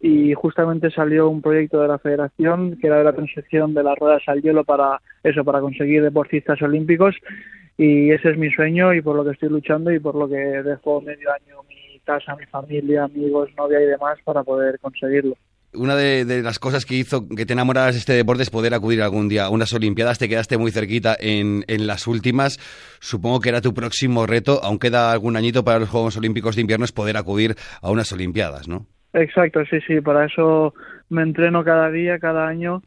Y 0.00 0.34
justamente 0.34 0.90
salió 0.90 1.28
un 1.28 1.42
proyecto 1.42 1.82
de 1.82 1.88
la 1.88 1.98
federación 1.98 2.76
que 2.76 2.86
era 2.86 2.98
de 2.98 3.04
la 3.04 3.12
transición 3.12 3.74
de 3.74 3.82
las 3.82 3.98
ruedas 3.98 4.22
al 4.26 4.40
hielo 4.40 4.62
para 4.62 5.00
eso, 5.24 5.42
para 5.42 5.60
conseguir 5.60 6.02
deportistas 6.02 6.62
olímpicos 6.62 7.16
y 7.76 8.10
ese 8.12 8.30
es 8.30 8.38
mi 8.38 8.50
sueño 8.50 8.94
y 8.94 9.02
por 9.02 9.16
lo 9.16 9.24
que 9.24 9.32
estoy 9.32 9.48
luchando 9.48 9.90
y 9.90 9.98
por 9.98 10.14
lo 10.14 10.28
que 10.28 10.36
dejo 10.36 11.00
medio 11.00 11.32
año 11.32 11.62
mi 11.68 11.98
casa, 12.00 12.36
mi 12.36 12.46
familia, 12.46 13.04
amigos, 13.04 13.50
novia 13.56 13.80
y 13.80 13.86
demás 13.86 14.18
para 14.24 14.42
poder 14.42 14.78
conseguirlo. 14.78 15.36
Una 15.72 15.96
de, 15.96 16.24
las 16.40 16.60
cosas 16.60 16.86
que 16.86 16.94
hizo 16.94 17.28
que 17.28 17.46
te 17.46 17.52
enamoraras 17.52 17.94
de 17.94 17.98
este 17.98 18.12
deporte 18.12 18.44
es 18.44 18.50
poder 18.50 18.74
acudir 18.74 19.02
algún 19.02 19.28
día 19.28 19.46
a 19.46 19.50
unas 19.50 19.72
Olimpiadas. 19.72 20.20
Te 20.20 20.28
quedaste 20.28 20.56
muy 20.56 20.70
cerquita 20.70 21.16
en, 21.18 21.64
en 21.66 21.88
las 21.88 22.06
últimas. 22.06 22.58
Supongo 23.00 23.40
que 23.40 23.48
era 23.48 23.60
tu 23.60 23.74
próximo 23.74 24.24
reto, 24.24 24.60
aún 24.62 24.78
queda 24.78 25.10
algún 25.10 25.36
añito 25.36 25.64
para 25.64 25.80
los 25.80 25.88
Juegos 25.88 26.16
Olímpicos 26.16 26.54
de 26.54 26.60
Invierno, 26.60 26.84
es 26.84 26.92
poder 26.92 27.16
acudir 27.16 27.56
a 27.82 27.90
unas 27.90 28.12
Olimpiadas, 28.12 28.68
¿no? 28.68 28.86
Exacto, 29.14 29.64
sí, 29.68 29.80
sí. 29.84 30.00
Para 30.00 30.26
eso 30.26 30.74
me 31.08 31.22
entreno 31.22 31.64
cada 31.64 31.90
día, 31.90 32.20
cada 32.20 32.46
año. 32.46 32.82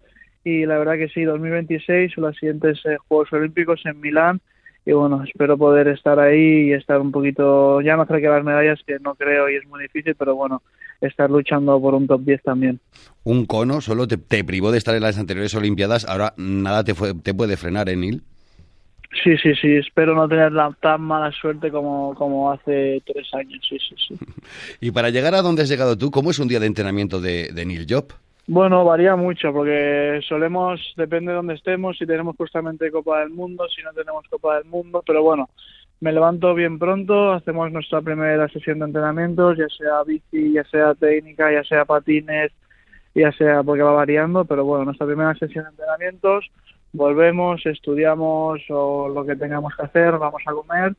Y 0.45 0.66
la 0.66 0.78
verdad 0.78 0.95
que 0.95 1.10
sí, 1.10 1.24
2026 1.24 2.16
los 2.18 2.38
siguientes 2.38 2.80
eh, 2.86 2.95
Juegos 3.10 3.34
Olímpicos 3.34 3.81
en 3.86 4.00
Milán 4.00 4.39
y 4.88 4.94
bueno, 4.94 5.22
espero 5.22 5.57
poder 5.57 5.89
estar 5.89 6.18
ahí 6.18 6.69
y 6.69 6.72
estar 6.72 7.01
un 7.01 7.12
poquito, 7.12 7.81
ya 7.81 7.98
más 7.98 8.07
cerca 8.07 8.30
de 8.30 8.36
las 8.38 8.45
medallas, 8.45 8.80
que 8.88 8.98
no 9.00 9.16
creo 9.16 9.50
y 9.50 9.57
es 9.57 9.68
muy 9.68 9.81
difícil, 9.81 10.16
pero 10.16 10.34
bueno, 10.34 10.62
estar 11.01 11.30
luchando 11.30 11.77
por 11.82 11.94
un 11.94 12.08
top 12.08 12.22
10 12.22 12.41
también. 12.41 12.79
Un 13.25 13.46
cono 13.46 13.82
solo 13.82 14.08
te, 14.08 14.17
privó 14.46 14.72
de 14.72 14.77
estar 14.77 14.96
en 14.96 15.01
las 15.01 15.20
anteriores 15.20 15.53
Olimpiadas, 15.56 16.06
ahora 16.08 16.34
nada 16.38 16.86
te, 16.86 16.94
fue, 16.94 17.13
te 17.13 17.34
puede 17.34 17.58
frenar, 17.58 17.89
¿eh, 17.89 17.98
Neil? 17.98 18.24
Sí, 19.22 19.36
sí, 19.44 19.53
sí, 19.62 19.75
espero 19.75 20.15
no 20.15 20.25
tener 20.29 20.53
la, 20.53 20.74
tan 20.82 21.01
mala 21.01 21.34
suerte 21.34 21.70
como, 21.70 22.15
como 22.15 22.50
hace 22.50 23.03
tres 23.06 23.27
años, 23.34 23.60
sí, 23.67 23.77
sí, 23.79 23.96
sí. 24.08 24.15
y 24.79 24.91
para 24.91 25.10
llegar 25.10 25.36
a 25.36 25.41
donde 25.41 25.63
has 25.63 25.70
llegado 25.70 25.98
tú, 25.98 26.12
¿cómo 26.12 26.32
es 26.32 26.39
un 26.39 26.48
día 26.48 26.62
de 26.62 26.67
entrenamiento 26.67 27.20
de, 27.20 27.50
de 27.51 27.65
Neil 27.65 27.86
Job? 27.89 28.13
Bueno, 28.50 28.86
varía 28.86 29.18
mucho 29.18 29.51
porque 29.51 30.22
solemos, 30.25 30.80
depende 30.96 31.32
de 31.32 31.36
dónde 31.36 31.56
estemos, 31.56 31.98
si 31.98 32.06
tenemos 32.06 32.34
justamente 32.38 32.89
Copa 32.89 33.20
del 33.20 33.30
Mundo, 33.30 33.68
si 33.68 33.84
no 33.84 33.92
tenemos 33.92 34.25
Copa 34.30 34.56
del 34.56 34.63
Mundo, 34.63 35.04
pero 35.06 35.22
bueno, 35.22 35.50
me 36.00 36.13
levanto 36.13 36.54
bien 36.54 36.80
pronto, 36.80 37.34
hacemos 37.34 37.70
nuestra 37.74 38.01
primera 38.01 38.48
sesión 38.48 38.80
de 38.80 38.86
entrenamientos, 38.86 39.58
ya 39.58 39.68
sea 39.68 40.01
bici, 40.06 40.54
ya 40.54 40.63
sea 40.63 40.96
técnica, 40.96 41.51
ya 41.51 41.62
sea 41.66 41.84
patines, 41.84 42.54
ya 43.13 43.34
sea 43.34 43.63
porque 43.63 43.84
va 43.84 43.92
variando, 43.92 44.46
pero 44.46 44.63
bueno, 44.63 44.86
nuestra 44.86 45.08
primera 45.08 45.36
sesión 45.36 45.66
de 45.66 45.72
entrenamientos, 45.72 46.50
volvemos, 46.94 47.66
estudiamos 47.66 48.62
o 48.70 49.10
lo 49.10 49.25
que 49.25 49.36
tengamos 49.36 49.75
que 49.75 49.84
hacer, 49.84 50.18
vamos 50.18 50.42
a 50.46 50.54
comer, 50.54 50.96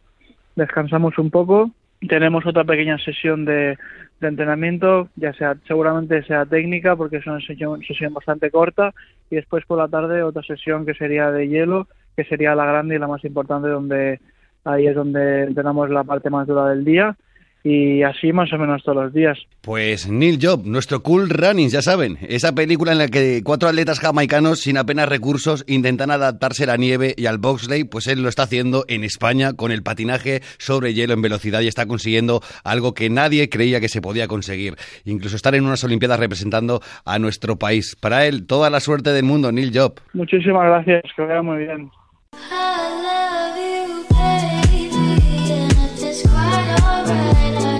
descansamos 0.55 1.17
un 1.17 1.31
poco, 1.31 1.71
tenemos 2.07 2.47
otra 2.47 2.65
pequeña 2.65 2.99
sesión 2.99 3.45
de 3.45 3.77
de 4.21 4.29
entrenamiento, 4.29 5.09
ya 5.17 5.33
sea 5.33 5.57
seguramente 5.67 6.23
sea 6.25 6.45
técnica 6.45 6.97
porque 6.97 7.19
es 7.19 7.27
una 7.27 7.41
sesión, 7.41 7.81
sesión 7.83 8.13
bastante 8.13 8.51
corta 8.51 8.93
y 9.31 9.37
después 9.37 9.65
por 9.65 9.79
la 9.79 9.89
tarde 9.89 10.23
otra 10.23 10.43
sesión 10.43 10.85
que 10.85 10.95
sería 10.95 11.31
de 11.31 11.49
hielo, 11.49 11.87
que 12.17 12.25
sería 12.25 12.55
la 12.55 12.67
grande 12.67 12.97
y 12.97 12.99
la 12.99 13.07
más 13.07 13.25
importante 13.25 13.69
donde 13.69 14.21
ahí 14.65 14.89
es 14.89 14.95
donde 14.95 15.45
entrenamos 15.45 15.89
la 15.91 16.05
parte 16.05 16.31
más 16.31 16.47
dura 16.47 16.69
del 16.69 16.85
día 16.85 17.17
y 17.65 18.03
así 18.03 18.33
más 18.33 18.53
o 18.53 18.59
menos 18.59 18.83
todos 18.83 19.05
los 19.05 19.13
días. 19.13 19.39
Pues 19.61 20.09
Neil 20.09 20.39
Job, 20.41 20.63
nuestro 20.65 21.03
Cool 21.03 21.29
Running, 21.29 21.69
ya 21.69 21.83
saben, 21.83 22.19
esa 22.29 22.55
película 22.55 22.93
en 22.93 22.99
la 22.99 23.09
que 23.09 23.43
cuatro 23.45 23.69
atletas 23.69 24.01
jamaicanos 24.01 24.61
sin 24.61 24.79
apenas 24.79 25.09
recursos 25.09 25.65
intentan 25.67 26.11
adaptarse 26.11 26.65
a 26.65 26.69
la 26.69 26.77
nieve 26.77 27.15
y 27.17 27.27
al 27.27 27.39
boxley, 27.39 27.85
pues 27.85 28.07
él 28.07 28.23
lo 28.23 28.29
está 28.29 28.45
haciendo 28.45 28.85
en 28.89 29.05
España 29.05 29.53
con 29.53 29.73
el 29.73 29.83
patinaje 29.83 30.41
sobre 30.59 30.95
hielo 30.95 31.15
en 31.15 31.23
velocidad 31.23 31.61
y 31.61 31.69
está 31.69 31.87
consiguiendo 31.87 32.41
algo 32.65 32.95
que 32.95 33.11
nadie 33.11 33.49
creía 33.49 33.81
que 33.81 33.89
se 33.89 34.01
podía 34.01 34.29
conseguir, 34.29 34.77
incluso 35.05 35.37
estar 35.37 35.55
en 35.55 35.65
unas 35.65 35.85
Olimpiadas 35.85 36.21
representando 36.21 36.81
a 37.05 37.19
nuestro 37.19 37.57
país. 37.57 37.97
Para 38.01 38.27
él, 38.27 38.47
toda 38.47 38.71
la 38.71 38.81
suerte 38.81 39.11
del 39.11 39.25
mundo, 39.25 39.53
Neil 39.53 39.73
Job. 39.75 40.01
Muchísimas 40.13 40.67
gracias, 40.67 41.03
que 41.17 41.23
vaya 41.23 41.43
muy 41.43 41.59
bien. 41.59 41.91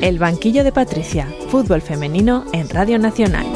El 0.01 0.19
banquillo 0.19 0.63
de 0.63 0.71
Patricia, 0.71 1.29
fútbol 1.49 1.83
femenino 1.83 2.45
en 2.53 2.69
Radio 2.69 2.99
Nacional. 2.99 3.47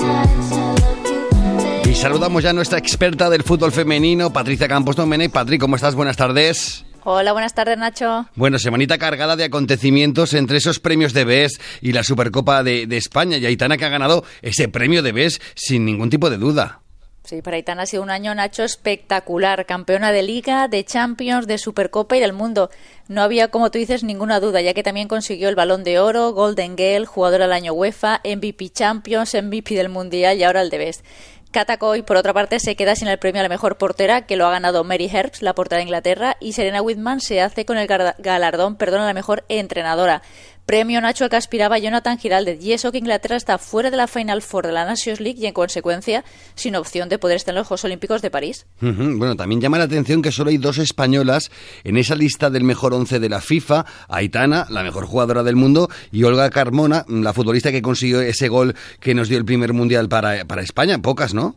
Y 1.89 1.95
saludamos 1.95 2.43
ya 2.43 2.51
a 2.51 2.53
nuestra 2.53 2.79
experta 2.79 3.31
del 3.31 3.43
fútbol 3.45 3.71
femenino, 3.71 4.33
Patricia 4.33 4.67
Campos 4.67 4.97
Domenech. 4.97 5.31
Patri, 5.31 5.59
¿cómo 5.59 5.77
estás? 5.77 5.95
Buenas 5.95 6.17
tardes. 6.17 6.85
Hola, 7.05 7.33
buenas 7.33 7.55
tardes, 7.55 7.79
Nacho. 7.79 8.27
Bueno, 8.35 8.59
semanita 8.59 8.99
cargada 8.99 9.37
de 9.37 9.45
acontecimientos 9.45 10.35
entre 10.35 10.59
esos 10.59 10.79
premios 10.81 11.13
de 11.13 11.25
BES 11.25 11.61
y 11.81 11.93
la 11.93 12.03
Supercopa 12.03 12.63
de, 12.63 12.87
de 12.87 12.97
España. 12.97 13.39
Y 13.39 13.47
Aitana 13.47 13.77
que 13.77 13.85
ha 13.85 13.89
ganado 13.89 14.25
ese 14.41 14.69
premio 14.69 15.03
de 15.03 15.13
BES 15.13 15.41
sin 15.55 15.85
ningún 15.85 16.11
tipo 16.11 16.29
de 16.29 16.39
duda. 16.39 16.82
Sí, 17.25 17.41
para 17.41 17.57
Aitana 17.57 17.83
ha 17.83 17.87
sido 17.87 18.03
un 18.03 18.11
año, 18.11 18.35
Nacho, 18.35 18.65
espectacular. 18.65 19.65
Campeona 19.65 20.11
de 20.11 20.23
Liga, 20.23 20.67
de 20.67 20.85
Champions, 20.85 21.47
de 21.47 21.57
Supercopa 21.57 22.17
y 22.17 22.21
del 22.21 22.33
mundo. 22.33 22.69
No 23.07 23.23
había, 23.23 23.49
como 23.49 23.71
tú 23.71 23.79
dices, 23.79 24.03
ninguna 24.03 24.41
duda, 24.41 24.61
ya 24.61 24.75
que 24.75 24.83
también 24.83 25.07
consiguió 25.07 25.49
el 25.49 25.55
Balón 25.55 25.85
de 25.85 26.01
Oro, 26.01 26.33
Golden 26.33 26.77
Girl, 26.77 27.07
jugadora 27.07 27.45
del 27.45 27.53
año 27.53 27.75
UEFA, 27.75 28.21
MVP 28.25 28.71
Champions, 28.71 29.35
MVP 29.35 29.77
del 29.77 29.89
Mundial 29.89 30.37
y 30.37 30.43
ahora 30.43 30.63
el 30.63 30.71
de 30.71 30.79
Best. 30.79 31.05
Katakoy, 31.53 32.01
por 32.01 32.17
otra 32.17 32.33
parte, 32.33 32.59
se 32.59 32.77
queda 32.77 32.97
sin 32.97 33.09
el 33.09 33.19
premio 33.19 33.41
a 33.41 33.43
la 33.43 33.51
mejor 33.51 33.77
portera, 33.77 34.23
que 34.23 34.37
lo 34.37 34.47
ha 34.47 34.51
ganado 34.51 34.85
Mary 34.85 35.11
Herbst, 35.13 35.43
la 35.43 35.55
portera 35.55 35.77
de 35.77 35.83
Inglaterra, 35.85 36.39
y 36.41 36.55
Serena 36.55 36.81
Whitman 36.81 37.21
se 37.21 37.43
hace 37.43 37.67
con 37.67 37.77
el 37.77 37.87
galardón, 37.87 38.77
perdón, 38.77 39.03
a 39.03 39.07
la 39.07 39.13
mejor 39.13 39.45
entrenadora. 39.51 40.23
Premio 40.67 41.01
Nacho 41.01 41.25
al 41.25 41.31
que 41.31 41.37
aspiraba 41.37 41.79
Jonathan 41.79 42.19
Giraldez 42.19 42.63
y 42.63 42.73
eso 42.73 42.93
que 42.93 42.99
Inglaterra 42.99 43.37
está 43.37 43.59
fuera 43.59 43.91
de 43.91 43.97
la 43.97 44.07
Final 44.07 44.43
Four 44.43 44.67
de 44.67 44.73
la 44.73 44.85
Nations 44.85 45.21
League 45.21 45.41
y 45.41 45.47
en 45.47 45.53
consecuencia 45.53 46.25
sin 46.55 46.77
opción 46.77 47.09
de 47.09 47.19
poder 47.19 47.37
estar 47.37 47.53
en 47.53 47.59
los 47.59 47.67
Juegos 47.67 47.85
Olímpicos 47.85 48.23
de 48.23 48.31
París. 48.31 48.67
Bueno, 48.81 49.37
también 49.37 49.61
llama 49.61 49.79
la 49.79 49.85
atención 49.85 50.23
que 50.23 50.33
solo 50.33 50.51
hay 50.51 50.59
dos 50.59 50.79
españolas 50.79 51.51
en 51.85 51.97
esa 51.97 52.15
lista 52.15 52.51
del 52.51 52.65
mejor 52.65 52.95
once 52.95 53.19
de 53.19 53.29
la 53.29 53.41
FIFA, 53.41 53.85
Aitana, 54.09 54.67
la 54.71 54.83
mejor 54.83 55.07
jugadora 55.07 55.43
del 55.43 55.57
mundo, 55.57 55.89
y 56.11 56.23
Olga 56.25 56.51
Carmona, 56.51 57.05
la 57.09 57.33
futbolista 57.33 57.73
que 57.73 57.83
consiguió 57.83 58.21
ese 58.21 58.49
gol 58.49 58.75
que 59.01 59.15
nos 59.15 59.29
dio 59.29 59.39
el 59.39 59.45
primer 59.45 59.73
mundial 59.73 60.09
para, 60.09 60.45
para 60.45 60.63
España. 60.63 60.99
Pocas, 60.99 61.35
¿no? 61.35 61.57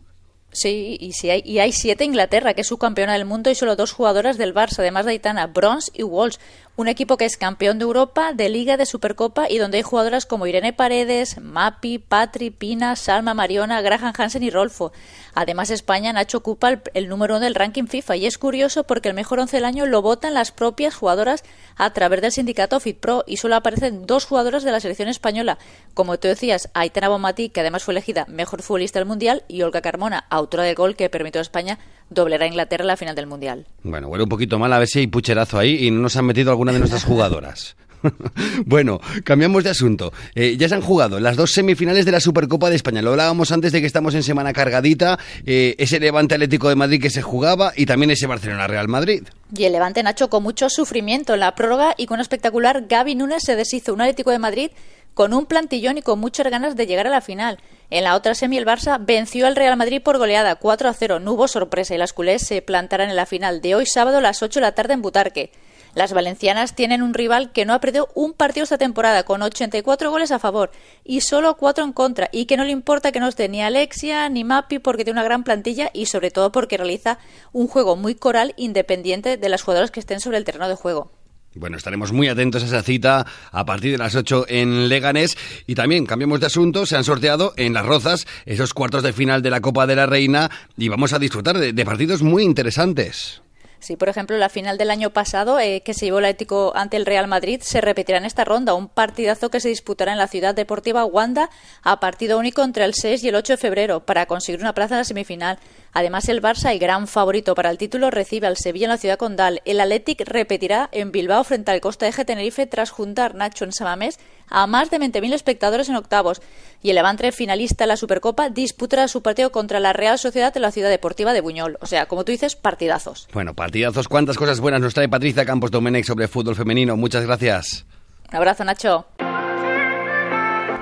Sí, 0.55 0.95
y, 1.01 1.11
sí 1.11 1.29
hay, 1.29 1.41
y 1.43 1.59
hay 1.59 1.73
siete 1.73 2.05
Inglaterra, 2.05 2.53
que 2.53 2.61
es 2.61 2.67
subcampeona 2.67 3.13
del 3.13 3.25
mundo, 3.25 3.49
y 3.49 3.55
solo 3.55 3.75
dos 3.75 3.91
jugadoras 3.91 4.37
del 4.37 4.53
Barça, 4.53 4.79
además 4.79 5.05
de 5.05 5.11
Aitana, 5.11 5.47
Bronze 5.47 5.91
y 5.93 6.03
Walsh. 6.03 6.37
Un 6.77 6.89
equipo 6.89 7.15
que 7.15 7.23
es 7.23 7.37
campeón 7.37 7.79
de 7.79 7.83
Europa, 7.83 8.33
de 8.33 8.49
Liga, 8.49 8.75
de 8.75 8.85
Supercopa 8.85 9.49
y 9.49 9.59
donde 9.59 9.77
hay 9.77 9.83
jugadoras 9.83 10.25
como 10.25 10.45
Irene 10.45 10.73
Paredes, 10.73 11.39
Mapi, 11.39 11.99
Patri, 11.99 12.49
Pina, 12.49 12.97
Salma, 12.97 13.33
Mariona, 13.33 13.79
Graham 13.79 14.11
Hansen 14.17 14.43
y 14.43 14.49
Rolfo. 14.49 14.91
Además, 15.33 15.69
España, 15.69 16.11
Nacho 16.11 16.39
ocupa 16.39 16.81
el, 16.93 17.07
número 17.07 17.35
uno 17.35 17.45
del 17.45 17.55
ranking 17.55 17.85
FIFA 17.85 18.17
y 18.17 18.25
es 18.25 18.37
curioso 18.37 18.83
porque 18.83 19.07
el 19.07 19.15
mejor 19.15 19.39
once 19.39 19.55
del 19.55 19.63
año 19.63 19.85
lo 19.85 20.01
votan 20.01 20.33
las 20.33 20.51
propias 20.51 20.95
jugadoras 20.95 21.45
a 21.77 21.93
través 21.93 22.21
del 22.21 22.33
sindicato 22.33 22.81
FitPro 22.81 23.23
y 23.25 23.37
solo 23.37 23.55
aparecen 23.55 24.05
dos 24.05 24.25
jugadoras 24.25 24.63
de 24.65 24.71
la 24.73 24.81
selección 24.81 25.07
española. 25.07 25.57
Como 25.93 26.19
tú 26.19 26.27
decías, 26.27 26.69
Aitana 26.73 27.07
Bomati, 27.07 27.47
que 27.47 27.61
además 27.61 27.83
fue 27.83 27.93
elegida 27.93 28.25
mejor 28.27 28.61
futbolista 28.61 28.99
del 28.99 29.07
Mundial, 29.07 29.43
y 29.47 29.61
Olga 29.61 29.81
Carmona, 29.81 30.25
autora 30.29 30.63
del 30.63 30.75
gol 30.75 30.97
que 30.97 31.09
permitió 31.09 31.39
a 31.39 31.43
España 31.43 31.79
doblar 32.09 32.43
a 32.43 32.47
Inglaterra 32.47 32.83
en 32.83 32.87
la 32.87 32.97
final 32.97 33.15
del 33.15 33.27
Mundial. 33.27 33.65
Bueno, 33.83 34.07
huele 34.07 34.23
un 34.23 34.29
poquito 34.29 34.59
mal 34.59 34.71
a 34.73 34.79
ver 34.79 34.87
si 34.87 34.99
hay 34.99 35.07
pucherazo 35.07 35.57
ahí 35.57 35.87
y 35.87 35.91
no 35.91 36.01
nos 36.01 36.15
han 36.15 36.25
metido 36.25 36.51
de 36.73 36.79
nuestras 36.79 37.03
jugadoras. 37.03 37.75
bueno, 38.65 38.99
cambiamos 39.23 39.63
de 39.63 39.69
asunto. 39.69 40.13
Eh, 40.33 40.57
ya 40.57 40.69
se 40.69 40.75
han 40.75 40.81
jugado 40.81 41.19
las 41.19 41.35
dos 41.35 41.51
semifinales 41.51 42.05
de 42.05 42.11
la 42.11 42.19
Supercopa 42.19 42.69
de 42.69 42.75
España. 42.75 43.01
Lo 43.01 43.11
hablábamos 43.11 43.51
antes 43.51 43.71
de 43.71 43.81
que 43.81 43.87
estamos 43.87 44.15
en 44.15 44.23
semana 44.23 44.53
cargadita. 44.53 45.19
Eh, 45.45 45.75
ese 45.77 45.99
Levante 45.99 46.35
Atlético 46.35 46.69
de 46.69 46.75
Madrid 46.75 47.01
que 47.01 47.09
se 47.09 47.21
jugaba 47.21 47.73
y 47.75 47.85
también 47.85 48.11
ese 48.11 48.27
Barcelona 48.27 48.67
Real 48.67 48.87
Madrid. 48.87 49.23
Y 49.55 49.65
el 49.65 49.73
Levante 49.73 50.03
Nacho 50.03 50.29
con 50.29 50.43
mucho 50.43 50.69
sufrimiento 50.69 51.33
en 51.33 51.39
la 51.39 51.55
prórroga 51.55 51.93
y 51.97 52.05
con 52.05 52.15
un 52.15 52.21
espectacular 52.21 52.85
Gaby 52.87 53.15
Núñez 53.15 53.43
se 53.43 53.55
deshizo 53.55 53.93
un 53.93 54.01
Atlético 54.01 54.31
de 54.31 54.39
Madrid 54.39 54.71
con 55.13 55.33
un 55.33 55.45
plantillón 55.45 55.97
y 55.97 56.01
con 56.01 56.19
muchas 56.19 56.49
ganas 56.51 56.75
de 56.75 56.87
llegar 56.87 57.07
a 57.07 57.09
la 57.09 57.21
final. 57.21 57.59
En 57.89 58.03
la 58.03 58.15
otra 58.15 58.35
semi 58.35 58.57
el 58.57 58.65
Barça 58.65 58.97
venció 58.99 59.47
al 59.47 59.55
Real 59.55 59.77
Madrid 59.77 60.01
por 60.03 60.17
goleada 60.17 60.55
4 60.55 60.89
a 60.89 60.93
0. 60.93 61.19
No 61.21 61.33
hubo 61.33 61.47
sorpresa 61.47 61.95
y 61.95 61.97
las 61.97 62.11
culés 62.11 62.45
se 62.45 62.61
plantarán 62.61 63.09
en 63.09 63.15
la 63.15 63.25
final 63.25 63.61
de 63.61 63.75
hoy 63.75 63.85
sábado 63.85 64.17
a 64.17 64.21
las 64.21 64.43
8 64.43 64.59
de 64.59 64.65
la 64.65 64.73
tarde 64.73 64.93
en 64.93 65.01
Butarque. 65.01 65.51
Las 65.95 66.11
valencianas 66.11 66.75
tienen 66.75 67.01
un 67.01 67.13
rival 67.13 67.51
que 67.53 67.65
no 67.65 67.73
ha 67.73 67.79
perdido 67.79 68.09
un 68.15 68.33
partido 68.33 68.65
esta 68.65 68.77
temporada, 68.77 69.23
con 69.23 69.41
84 69.41 70.11
goles 70.11 70.31
a 70.31 70.39
favor 70.39 70.69
y 71.05 71.21
solo 71.21 71.55
4 71.55 71.85
en 71.85 71.93
contra, 71.93 72.29
y 72.31 72.45
que 72.45 72.57
no 72.57 72.65
le 72.65 72.71
importa 72.71 73.13
que 73.13 73.21
no 73.21 73.29
esté 73.29 73.47
ni 73.47 73.61
Alexia 73.61 74.27
ni 74.29 74.43
Mapi 74.43 74.79
porque 74.79 75.05
tiene 75.05 75.19
una 75.19 75.23
gran 75.23 75.43
plantilla 75.43 75.89
y 75.93 76.07
sobre 76.07 76.31
todo 76.31 76.51
porque 76.51 76.77
realiza 76.77 77.17
un 77.53 77.67
juego 77.67 77.95
muy 77.95 78.13
coral 78.13 78.53
independiente 78.57 79.37
de 79.37 79.49
las 79.49 79.63
jugadoras 79.63 79.89
que 79.89 80.01
estén 80.01 80.19
sobre 80.19 80.37
el 80.37 80.43
terreno 80.43 80.67
de 80.67 80.75
juego. 80.75 81.11
Bueno, 81.55 81.77
estaremos 81.77 82.11
muy 82.11 82.27
atentos 82.27 82.63
a 82.63 82.65
esa 82.65 82.83
cita 82.83 83.25
a 83.49 83.65
partir 83.65 83.93
de 83.93 83.97
las 83.97 84.13
8 84.13 84.47
en 84.49 84.89
Leganés. 84.89 85.37
Y 85.65 85.75
también, 85.75 86.05
cambiamos 86.05 86.41
de 86.41 86.47
asunto, 86.47 86.85
se 86.85 86.97
han 86.97 87.05
sorteado 87.05 87.53
en 87.55 87.73
Las 87.73 87.85
Rozas 87.85 88.27
esos 88.45 88.73
cuartos 88.73 89.03
de 89.03 89.13
final 89.13 89.41
de 89.41 89.49
la 89.49 89.61
Copa 89.61 89.87
de 89.87 89.95
la 89.95 90.05
Reina 90.05 90.51
y 90.77 90.89
vamos 90.89 91.13
a 91.13 91.19
disfrutar 91.19 91.57
de, 91.57 91.85
partidos 91.85 92.21
muy 92.21 92.43
interesantes. 92.43 93.41
Sí, 93.85 93.97
por 93.97 94.09
ejemplo, 94.09 94.35
la 94.39 94.49
final 94.49 94.79
del 94.79 94.89
año 94.89 95.11
pasado, 95.11 95.59
eh, 95.59 95.81
que 95.81 95.93
se 95.93 96.07
llevó 96.07 96.17
el 96.17 96.25
Ético 96.25 96.73
ante 96.75 96.97
el 96.97 97.05
Real 97.05 97.27
Madrid, 97.27 97.61
se 97.61 97.81
repetirá 97.81 98.17
en 98.17 98.25
esta 98.25 98.43
ronda. 98.43 98.73
Un 98.73 98.87
partidazo 98.87 99.51
que 99.51 99.59
se 99.59 99.69
disputará 99.69 100.11
en 100.11 100.17
la 100.17 100.27
ciudad 100.27 100.55
deportiva 100.55 101.05
Wanda 101.05 101.51
a 101.83 101.99
partido 101.99 102.39
único 102.39 102.63
entre 102.63 102.83
el 102.83 102.95
6 102.95 103.23
y 103.23 103.27
el 103.27 103.35
8 103.35 103.53
de 103.53 103.57
febrero 103.57 103.99
para 103.99 104.25
conseguir 104.25 104.59
una 104.59 104.73
plaza 104.73 104.95
en 104.95 105.01
la 105.01 105.03
semifinal. 105.03 105.59
Además, 105.97 106.27
el 106.27 106.41
Barça, 106.41 106.73
el 106.73 106.79
gran 106.79 107.07
favorito 107.07 107.55
para 107.55 107.69
el 107.69 107.77
título, 107.77 108.11
recibe 108.11 108.47
al 108.47 108.57
Sevilla 108.57 108.87
en 108.87 108.89
la 108.89 108.97
ciudad 108.97 109.17
condal. 109.17 109.61
El 109.63 109.79
Athletic 109.79 110.27
repetirá 110.27 110.89
en 110.91 111.13
Bilbao 111.13 111.41
frente 111.45 111.71
al 111.71 111.79
Costa 111.79 112.05
Eje 112.05 112.25
Tenerife 112.25 112.67
tras 112.67 112.89
juntar 112.91 113.33
Nacho 113.33 113.63
en 113.63 113.71
Samamés 113.71 114.19
a 114.49 114.67
más 114.67 114.91
de 114.91 114.99
20.000 114.99 115.33
espectadores 115.33 115.87
en 115.87 115.95
octavos. 115.95 116.41
Y 116.83 116.89
el 116.89 116.95
Levante, 116.95 117.31
finalista 117.31 117.85
en 117.85 117.87
la 117.87 117.95
Supercopa, 117.95 118.49
disputará 118.49 119.07
su 119.07 119.21
partido 119.21 119.53
contra 119.53 119.79
la 119.79 119.93
Real 119.93 120.19
Sociedad 120.19 120.51
en 120.57 120.63
la 120.63 120.71
ciudad 120.71 120.89
deportiva 120.89 121.31
de 121.31 121.39
Buñol. 121.39 121.77
O 121.79 121.85
sea, 121.85 122.07
como 122.07 122.25
tú 122.25 122.33
dices, 122.33 122.57
partidazos. 122.57 123.29
Bueno, 123.31 123.53
partidazos. 123.53 124.09
¿Cuántas 124.09 124.35
cosas 124.35 124.59
buenas 124.59 124.81
nos 124.81 124.93
trae 124.93 125.07
Patricia 125.07 125.45
Campos 125.45 125.71
Domenech 125.71 126.03
sobre 126.03 126.27
fútbol 126.27 126.57
femenino? 126.57 126.97
Muchas 126.97 127.25
gracias. 127.25 127.85
Un 128.29 128.35
abrazo, 128.35 128.65
Nacho. 128.65 129.05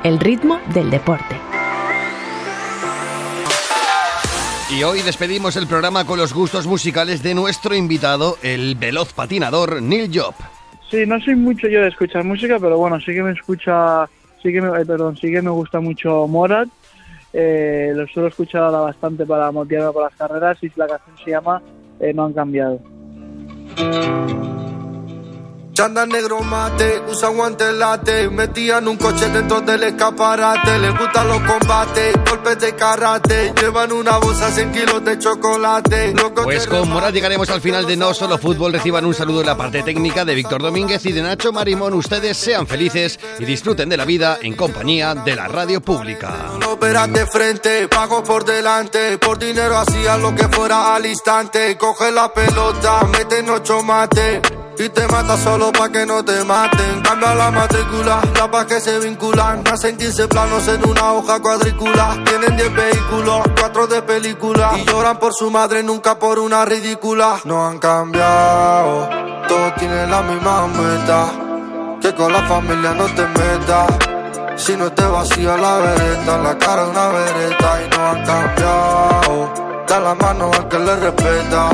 El 0.04 0.20
ritmo 0.20 0.60
del 0.74 0.90
deporte. 0.90 1.53
Y 4.72 4.84
hoy 4.84 5.02
despedimos 5.02 5.56
el 5.58 5.68
programa 5.68 6.06
con 6.06 6.18
los 6.18 6.34
gustos 6.34 6.66
musicales 6.66 7.22
de 7.22 7.36
nuestro 7.36 7.76
invitado, 7.76 8.38
el 8.42 8.76
veloz 8.76 9.14
patinador 9.14 9.82
Neil 9.82 10.10
Job. 10.14 10.34
Sí, 10.90 11.06
no 11.06 11.20
soy 11.20 11.36
mucho 11.36 11.68
yo 11.68 11.82
de 11.82 11.90
escuchar 11.90 12.24
música, 12.24 12.58
pero 12.60 12.78
bueno, 12.78 13.00
sí 13.00 13.14
que 13.14 13.24
me 13.24 13.32
escucha, 13.32 14.08
sí 14.42 14.54
que 14.54 14.62
me, 14.62 14.86
perdón, 14.86 15.18
sí 15.18 15.32
que 15.32 15.42
me 15.42 15.50
gusta 15.50 15.80
mucho 15.80 16.28
Morat. 16.28 16.70
Eh, 17.34 17.92
lo 17.96 18.08
suelo 18.08 18.30
escuchar 18.30 18.64
ahora 18.64 18.80
bastante 18.80 19.26
para 19.26 19.52
motivarme 19.52 19.92
por 19.92 20.04
las 20.04 20.16
carreras 20.16 20.58
y 20.62 20.72
la 20.76 20.88
canción 20.88 21.18
se 21.24 21.32
llama 21.32 21.62
eh, 22.00 22.14
No 22.14 22.26
han 22.26 22.34
cambiado. 22.34 22.80
Chanda 25.74 26.06
negro 26.06 26.42
mate, 26.42 27.02
usa 27.10 27.30
guantes 27.30 27.74
late, 27.74 28.30
metían 28.30 28.88
un 28.88 28.96
coche 28.96 29.28
dentro 29.30 29.60
del 29.62 29.82
escaparate, 29.82 30.78
le 30.78 30.92
gustan 30.92 31.28
los 31.28 31.40
combates, 31.42 32.14
golpes 32.30 32.60
de 32.60 32.76
karate, 32.76 33.54
llevan 33.60 33.92
una 33.92 34.18
bolsa 34.18 34.52
100 34.52 34.72
kilos 34.72 35.04
de 35.04 35.18
chocolate. 35.18 36.14
Pues 36.44 36.68
con 36.68 36.88
Moral 36.90 37.12
llegaremos 37.12 37.50
al 37.50 37.60
final 37.60 37.88
de 37.88 37.98
No 37.98 38.14
Solo 38.14 38.38
Fútbol, 38.38 38.72
reciban 38.74 39.04
un 39.04 39.16
saludo 39.16 39.42
en 39.42 39.48
la 39.48 39.58
parte 39.58 39.82
técnica 39.82 40.24
de 40.24 40.36
Víctor 40.36 40.62
Domínguez 40.62 41.04
y 41.08 41.12
de 41.12 41.24
Nacho 41.24 41.52
Marimón, 41.52 41.96
ustedes 41.96 42.38
sean 42.38 42.68
felices 42.68 43.20
y 43.40 43.46
disfruten 43.46 43.90
de 43.90 43.98
la 43.98 44.06
vida 44.06 44.38
en 44.44 44.56
compañía 44.56 45.16
de 45.16 45.36
la 45.36 45.48
radio 45.48 45.82
pública. 45.82 46.52
No 46.60 46.76
de 46.76 47.26
frente, 47.26 47.88
pago 47.88 48.24
por 48.24 48.46
delante, 48.46 49.18
por 49.18 49.40
dinero 49.40 49.76
hacía 49.78 50.18
lo 50.18 50.36
que 50.36 50.48
fuera 50.50 50.94
al 50.94 51.08
instante, 51.08 51.76
coge 51.80 52.12
la 52.12 52.32
pelota, 52.32 53.08
mete 53.12 53.44
ocho 53.50 53.82
mate 53.82 54.63
y 54.78 54.90
te 54.90 55.08
mata 55.08 55.38
solo 55.38 55.72
pa' 55.72 55.90
que 55.90 56.06
no 56.06 56.24
te 56.26 56.44
maten. 56.44 57.02
Cambia 57.02 57.36
la 57.36 57.52
matrícula, 57.52 58.22
la 58.36 58.50
pa' 58.50 58.66
que 58.66 58.80
se 58.80 59.00
vinculan. 59.00 59.64
Hacen 59.72 59.98
15 59.98 60.28
planos 60.28 60.68
en 60.68 60.88
una 60.88 61.14
hoja 61.14 61.40
cuadrícula. 61.40 62.18
Tienen 62.26 62.56
10 62.58 62.74
vehículos, 62.74 63.42
4 63.60 63.88
de 63.88 64.02
película. 64.02 64.72
Y 64.78 64.86
lloran 64.86 65.20
por 65.20 65.34
su 65.34 65.52
madre, 65.52 65.84
nunca 65.84 66.18
por 66.18 66.40
una 66.40 66.66
ridícula. 66.66 67.40
No 67.46 67.68
han 67.68 67.80
cambiado, 67.80 69.10
todos 69.48 69.76
tienen 69.76 70.10
la 70.10 70.22
misma 70.24 70.68
meta. 70.68 71.32
Que 72.02 72.14
con 72.16 72.34
la 72.34 72.42
familia 72.48 72.94
no 72.94 73.06
te 73.06 73.26
metas. 73.28 73.88
Si 74.58 74.76
no 74.76 74.92
te 74.92 75.06
vacía 75.06 75.58
la 75.58 75.78
vereta, 75.78 76.38
la 76.38 76.58
cara 76.58 76.86
una 76.86 77.08
vereta. 77.10 77.80
Y 77.84 77.90
no 77.96 78.08
han 78.08 78.26
cambiado, 78.26 79.54
da 79.88 80.00
la 80.00 80.16
mano 80.16 80.52
al 80.54 80.68
que 80.68 80.80
le 80.80 80.96
respeta. 80.96 81.70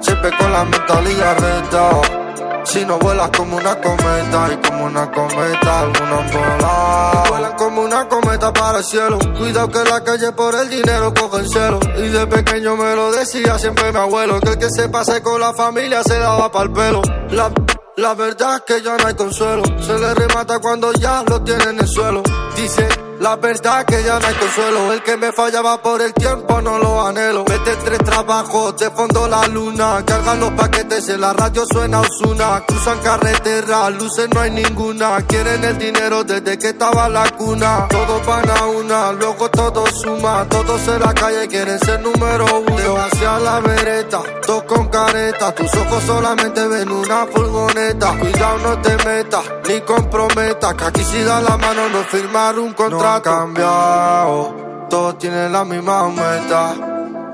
Siempre 0.00 0.36
con 0.36 0.52
la 0.52 0.64
mentalidad 0.64 1.38
recta. 1.38 2.21
Si 2.64 2.84
no 2.86 2.98
vuelas 2.98 3.30
como 3.36 3.56
una 3.56 3.74
cometa 3.80 4.48
y 4.52 4.66
como 4.66 4.84
una 4.86 5.10
cometa, 5.10 5.80
algunos 5.80 6.32
volan. 6.32 7.28
Vuelan 7.28 7.56
como 7.56 7.82
una 7.82 8.08
cometa 8.08 8.52
para 8.52 8.78
el 8.78 8.84
cielo. 8.84 9.18
Cuidado 9.36 9.68
que 9.68 9.84
la 9.84 10.02
calle 10.02 10.32
por 10.32 10.54
el 10.54 10.70
dinero 10.70 11.12
coge 11.12 11.40
el 11.42 11.48
cielo. 11.48 11.80
Y 11.96 12.08
de 12.08 12.26
pequeño 12.26 12.76
me 12.76 12.94
lo 12.94 13.12
decía 13.12 13.58
siempre 13.58 13.92
mi 13.92 13.98
abuelo. 13.98 14.40
Que 14.40 14.50
el 14.50 14.58
que 14.58 14.70
se 14.70 14.88
pase 14.88 15.22
con 15.22 15.40
la 15.40 15.52
familia 15.52 16.02
se 16.02 16.18
daba 16.18 16.50
pa'l 16.50 16.72
pelo. 16.72 17.02
La 17.30 17.50
La 17.96 18.14
verdad 18.14 18.56
es 18.56 18.62
que 18.62 18.82
ya 18.82 18.96
no 18.96 19.06
hay 19.06 19.14
consuelo. 19.14 19.62
Se 19.80 19.98
le 19.98 20.14
remata 20.14 20.58
cuando 20.60 20.92
ya 20.94 21.22
lo 21.28 21.42
tiene 21.42 21.64
en 21.64 21.78
el 21.80 21.88
suelo. 21.88 22.22
Dice 22.56 22.88
la 23.22 23.36
verdad 23.36 23.86
que 23.86 24.02
ya 24.02 24.18
no 24.18 24.26
hay 24.26 24.34
consuelo. 24.34 24.92
El 24.92 25.02
que 25.02 25.16
me 25.16 25.32
fallaba 25.32 25.80
por 25.80 26.02
el 26.02 26.12
tiempo 26.12 26.60
no 26.60 26.78
lo 26.78 27.06
anhelo. 27.06 27.44
Mete 27.48 27.76
tres 27.76 28.00
trabajos, 28.00 28.76
de 28.76 28.90
fondo 28.90 29.28
la 29.28 29.46
luna. 29.46 30.02
Cargan 30.04 30.40
los 30.40 30.50
paquetes, 30.52 31.08
en 31.08 31.20
la 31.20 31.32
radio 31.32 31.64
suena 31.72 32.00
Osuna. 32.00 32.64
Cruzan 32.66 32.98
carretera, 32.98 33.88
luces 33.90 34.28
no 34.34 34.40
hay 34.40 34.50
ninguna. 34.50 35.22
Quieren 35.22 35.62
el 35.62 35.78
dinero 35.78 36.24
desde 36.24 36.58
que 36.58 36.70
estaba 36.70 37.08
la 37.08 37.30
cuna. 37.30 37.86
Todos 37.88 38.26
van 38.26 38.50
a 38.50 38.66
una, 38.66 39.12
luego 39.12 39.48
todo 39.50 39.86
suma. 39.86 40.44
Todos 40.48 40.88
en 40.88 41.00
la 41.00 41.14
calle 41.14 41.46
quieren 41.46 41.78
ser 41.78 42.00
número 42.00 42.44
uno. 42.60 42.96
Hacia 42.96 43.38
la 43.38 43.60
vereta, 43.60 44.20
dos 44.46 44.64
con 44.64 44.88
careta. 44.88 45.54
Tus 45.54 45.72
ojos 45.74 46.02
solamente 46.04 46.66
ven 46.66 46.90
una 46.90 47.26
furgoneta. 47.26 48.18
Cuidado, 48.18 48.58
no 48.58 48.82
te 48.82 48.96
metas, 49.04 49.44
ni 49.68 49.80
comprometas. 49.82 50.74
Que 50.74 50.84
aquí 50.84 51.04
si 51.04 51.22
da 51.22 51.40
la 51.40 51.56
mano 51.56 51.88
no 51.88 52.02
firmar 52.02 52.58
un 52.58 52.72
contrato 52.72 53.11
ha 53.16 53.22
cambiado, 53.22 54.54
todos 54.88 55.18
tienen 55.18 55.52
la 55.52 55.64
misma 55.64 56.08
meta. 56.08 56.74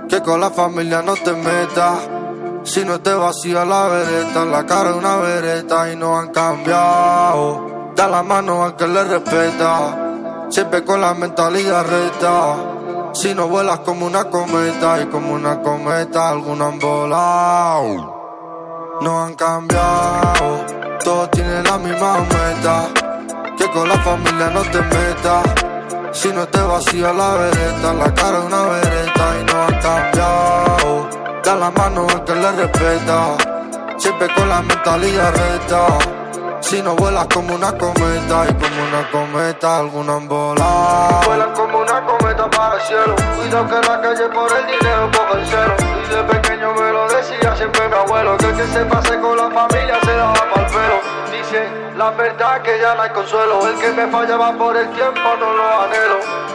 Que 0.09 0.23
con 0.23 0.41
la 0.41 0.51
familia 0.51 1.03
no 1.03 1.15
te 1.15 1.33
metas. 1.33 2.09
Si 2.65 2.85
no 2.85 3.01
te 3.01 3.15
vacía 3.15 3.65
la 3.65 3.89
vereta, 3.89 4.45
la 4.45 4.67
cara 4.67 4.93
de 4.93 4.99
una 4.99 5.17
vereta 5.17 5.93
y 5.93 5.97
no 5.97 6.19
han 6.19 6.29
cambiado. 6.29 7.93
Da 7.95 8.09
la 8.09 8.23
mano 8.23 8.65
al 8.65 8.77
que 8.77 8.89
le 8.89 9.05
respeta, 9.05 10.47
siempre 10.49 10.85
con 10.85 11.01
la 11.01 11.15
mentalidad 11.15 11.87
recta. 11.87 12.57
Si 13.13 13.35
no 13.35 13.49
vuelas 13.49 13.81
como 13.81 14.07
una 14.07 14.25
cometa 14.25 15.01
y 15.01 15.07
como 15.07 15.35
una 15.35 15.61
cometa, 15.61 16.31
algunos 16.31 16.73
han 16.73 16.79
volado. 16.79 18.99
No 19.01 19.23
han 19.23 19.35
cambiado, 19.35 20.65
todos 21.05 21.31
tienen 21.31 21.65
la 21.65 21.79
misma 21.79 22.19
meta. 22.19 22.89
Que 23.57 23.71
con 23.71 23.89
la 23.89 23.99
familia 23.99 24.51
no 24.51 24.63
te 24.63 24.81
metas. 24.81 25.68
Si 26.19 26.33
no 26.33 26.45
te 26.49 26.61
vacía 26.61 27.13
la 27.13 27.35
vereta, 27.35 27.95
la 27.95 28.13
cara 28.13 28.41
de 28.41 28.47
una 28.47 28.63
vereta 28.65 29.25
y 29.39 29.45
no 29.45 29.63
ha 29.63 29.79
cambiado. 29.79 31.09
Da 31.45 31.55
la 31.55 31.71
mano 31.71 32.09
al 32.11 32.25
que 32.25 32.35
le 32.35 32.51
respeta, 32.51 33.37
siempre 33.97 34.27
con 34.35 34.49
la 34.49 34.61
mentalidad 34.63 35.33
recta. 35.33 35.87
Si 36.59 36.83
no 36.83 36.97
vuelas 36.97 37.29
como 37.33 37.55
una 37.55 37.71
cometa 37.79 38.47
y 38.49 38.55
como 38.55 38.83
una 38.89 39.11
cometa, 39.13 39.79
algunos 39.79 40.17
han 40.17 40.29
volado. 40.29 41.21
Vuelan 41.25 41.53
como 41.55 41.79
una 41.79 42.05
cometa 42.05 42.51
para 42.51 42.75
el 42.75 42.81
cielo. 42.81 43.15
Cuidado 43.37 43.69
que 43.69 43.89
la 43.89 44.01
calle 44.01 44.29
por 44.35 44.59
el 44.59 44.67
dinero 44.67 45.11
coge 45.17 45.41
el 45.41 45.47
cero. 45.47 45.77
Y 45.79 46.15
de 46.17 46.23
pequeño 46.25 46.75
me 46.75 46.93
lo 46.95 47.09
decía 47.11 47.55
siempre 47.55 47.89
mi 47.89 47.95
abuelo. 47.95 48.37
Que 48.39 48.47
el 48.47 48.57
que 48.57 48.67
se 48.67 48.85
pase 48.87 49.21
con 49.21 49.37
la 49.37 49.49
familia 49.53 50.01
se 50.03 50.17
la 50.17 50.25
va 50.25 50.35
para 50.35 50.67
el 50.67 50.73
pelo. 50.73 51.88
La 51.99 52.13
verdad 52.13 52.63
que 52.63 52.79
ya 52.79 52.95
no 52.95 53.03
hay 53.03 53.11
consuelo. 53.11 53.69
El 53.69 53.77
que 53.77 53.91
me 53.91 54.07
fallaba 54.07 54.57
por 54.57 54.77
el 54.77 54.89
tiempo 54.91 55.21
no 55.41 55.53
lo 55.53 55.83
anhelo. 55.83 56.48